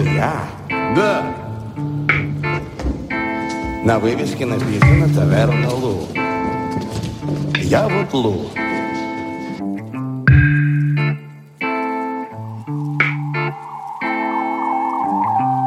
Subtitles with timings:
[0.00, 0.44] я?
[0.94, 1.34] Да.
[3.84, 6.08] На вывеске написано «Таверна Лу».
[7.56, 8.46] Я вот Лу.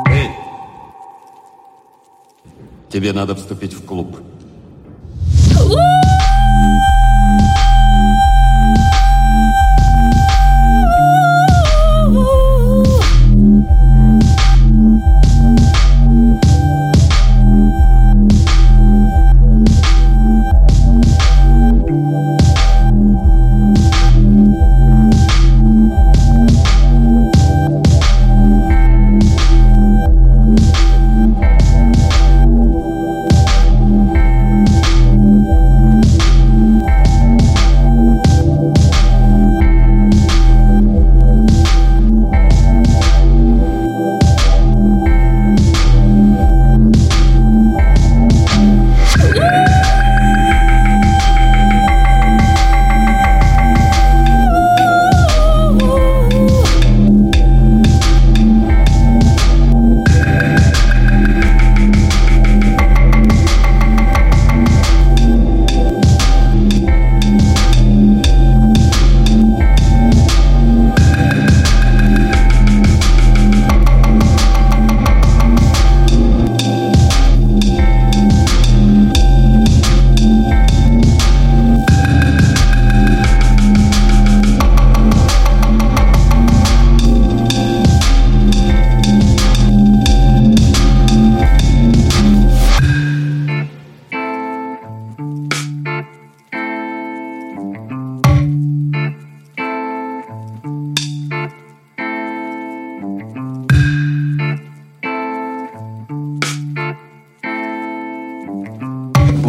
[0.07, 0.29] Эй!
[2.89, 4.17] Тебе надо вступить в клуб.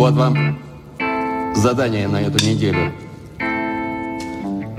[0.06, 0.56] Вот вам
[1.56, 2.92] задание на эту неделю.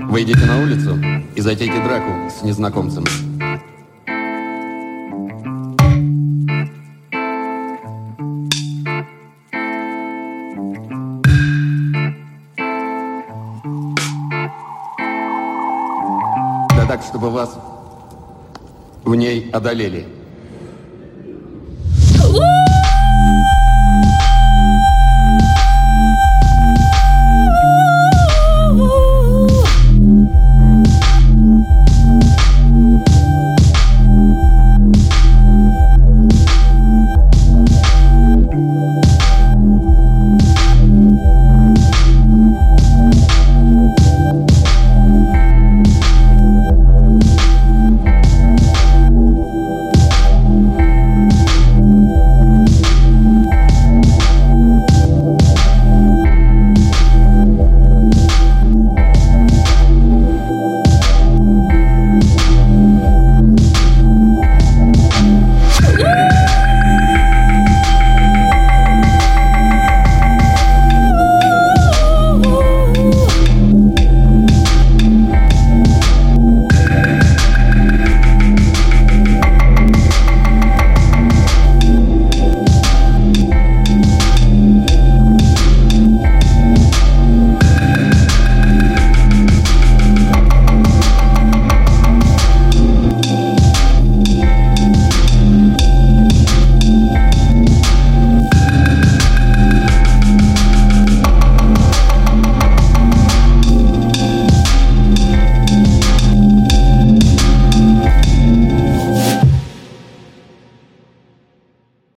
[0.08, 0.98] Выйдите на улицу
[1.34, 3.04] и затейте драку с незнакомцем.
[16.74, 17.54] Да так, чтобы вас
[19.04, 20.17] в ней одолели.